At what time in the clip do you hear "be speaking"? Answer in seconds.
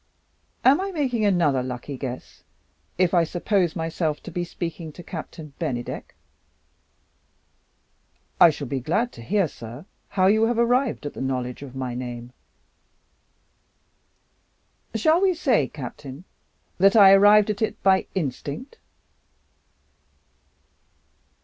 4.31-4.91